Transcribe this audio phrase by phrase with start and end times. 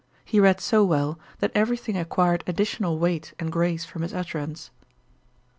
[0.25, 4.71] He read so well, that every thing acquired additional weight and grace from his utterance.